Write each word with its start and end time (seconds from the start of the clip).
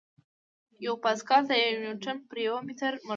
یو 0.85 0.93
پاسکل 1.03 1.41
د 1.47 1.51
یو 1.63 1.79
نیوټن 1.83 2.17
پر 2.29 2.37
یو 2.47 2.55
متر 2.67 2.91
مربع 2.95 3.05
دی. 3.05 3.09